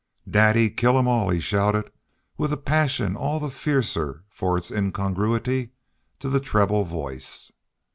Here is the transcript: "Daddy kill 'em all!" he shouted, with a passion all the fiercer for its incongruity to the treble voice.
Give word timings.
"Daddy 0.27 0.71
kill 0.71 0.97
'em 0.97 1.07
all!" 1.07 1.29
he 1.29 1.39
shouted, 1.39 1.91
with 2.35 2.51
a 2.51 2.57
passion 2.57 3.15
all 3.15 3.39
the 3.39 3.51
fiercer 3.51 4.23
for 4.29 4.57
its 4.57 4.71
incongruity 4.71 5.73
to 6.17 6.27
the 6.27 6.39
treble 6.39 6.85
voice. 6.85 7.51